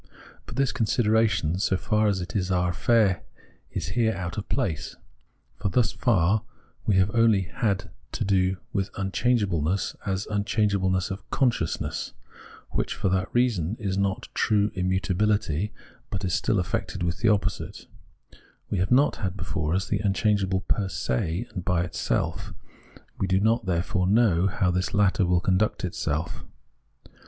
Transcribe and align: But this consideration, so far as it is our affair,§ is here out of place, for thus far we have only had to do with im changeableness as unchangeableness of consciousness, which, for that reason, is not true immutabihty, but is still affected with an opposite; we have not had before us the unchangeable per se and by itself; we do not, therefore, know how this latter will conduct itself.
But 0.47 0.55
this 0.55 0.71
consideration, 0.71 1.59
so 1.59 1.77
far 1.77 2.07
as 2.07 2.21
it 2.21 2.35
is 2.35 2.49
our 2.49 2.71
affair,§ 2.71 3.21
is 3.69 3.89
here 3.89 4.13
out 4.13 4.35
of 4.35 4.49
place, 4.49 4.95
for 5.57 5.69
thus 5.69 5.91
far 5.91 6.41
we 6.87 6.95
have 6.95 7.13
only 7.13 7.41
had 7.41 7.91
to 8.13 8.23
do 8.25 8.57
with 8.73 8.89
im 8.97 9.11
changeableness 9.11 9.95
as 10.03 10.25
unchangeableness 10.25 11.11
of 11.11 11.29
consciousness, 11.29 12.13
which, 12.71 12.95
for 12.95 13.09
that 13.09 13.29
reason, 13.31 13.75
is 13.79 13.95
not 13.95 14.27
true 14.33 14.71
immutabihty, 14.71 15.69
but 16.09 16.25
is 16.25 16.33
still 16.33 16.57
affected 16.57 17.03
with 17.03 17.23
an 17.23 17.29
opposite; 17.29 17.85
we 18.71 18.79
have 18.79 18.89
not 18.89 19.17
had 19.17 19.37
before 19.37 19.75
us 19.75 19.87
the 19.87 19.99
unchangeable 19.99 20.61
per 20.61 20.89
se 20.89 21.45
and 21.53 21.63
by 21.63 21.83
itself; 21.83 22.55
we 23.19 23.27
do 23.27 23.39
not, 23.39 23.67
therefore, 23.67 24.07
know 24.07 24.47
how 24.47 24.71
this 24.71 24.95
latter 24.95 25.27
will 25.27 25.41
conduct 25.41 25.85
itself. 25.85 26.43